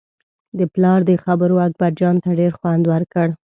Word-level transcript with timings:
د 0.57 0.59
پلار 0.73 0.99
دې 1.09 1.15
خبرو 1.25 1.55
اکبرجان 1.67 2.15
ته 2.23 2.29
ډېر 2.39 2.51
خوند 2.59 2.83
ورکړ. 2.93 3.27